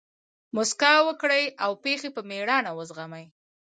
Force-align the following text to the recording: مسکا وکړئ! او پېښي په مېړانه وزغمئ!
مسکا 0.55 0.93
وکړئ! 1.07 1.43
او 1.63 1.71
پېښي 1.83 2.09
په 2.13 2.21
مېړانه 2.29 2.71
وزغمئ! 2.77 3.25